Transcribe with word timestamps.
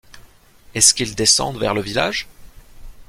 Est-ce 0.73 0.95
qu’ils 0.95 1.13
descendent 1.13 1.59
vers 1.59 1.75
le 1.75 1.81
village? 1.83 2.27